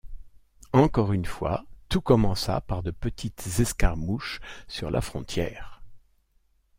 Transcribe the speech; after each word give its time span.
Encore 0.73 1.13
une 1.13 1.25
fois, 1.25 1.63
tout 1.87 2.01
commença 2.01 2.59
par 2.59 2.81
de 2.81 2.89
petites 2.89 3.45
escarmouches 3.59 4.41
sur 4.67 4.89
la 4.89 4.99
frontière. 4.99 5.83